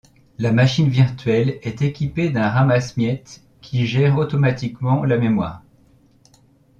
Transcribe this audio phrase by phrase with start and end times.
[0.39, 5.61] La machine virtuelle est équipée d'un ramasse-miettes qui gère automatiquement la mémoire.